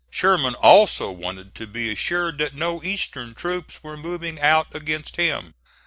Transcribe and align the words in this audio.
Sherman 0.09 0.55
also 0.55 1.11
wanted 1.11 1.53
to 1.53 1.67
be 1.67 1.91
assured 1.91 2.39
that 2.39 2.55
no 2.55 2.83
Eastern 2.83 3.35
troops 3.35 3.83
were 3.83 3.97
moving 3.97 4.39
out 4.41 4.73
against 4.73 5.17
him. 5.17 5.53